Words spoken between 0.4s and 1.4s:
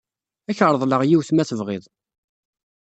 Ad ak-reḍleɣ yiwet